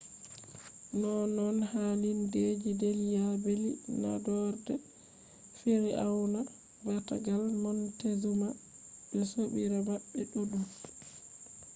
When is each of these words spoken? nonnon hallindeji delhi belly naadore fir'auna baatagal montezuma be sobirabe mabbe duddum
nonnon 0.99 1.57
hallindeji 1.71 2.69
delhi 2.81 3.09
belly 3.43 3.71
naadore 4.01 4.73
fir'auna 5.59 6.39
baatagal 6.85 7.43
montezuma 7.63 8.47
be 9.09 9.21
sobirabe 9.31 9.85
mabbe 9.99 10.19
duddum 10.31 10.63